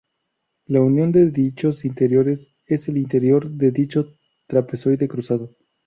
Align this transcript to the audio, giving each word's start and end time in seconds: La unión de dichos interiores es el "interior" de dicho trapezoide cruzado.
La 0.65 0.81
unión 0.81 1.11
de 1.11 1.29
dichos 1.29 1.85
interiores 1.85 2.55
es 2.65 2.87
el 2.87 2.97
"interior" 2.97 3.51
de 3.51 3.69
dicho 3.71 4.15
trapezoide 4.47 5.07
cruzado. 5.07 5.55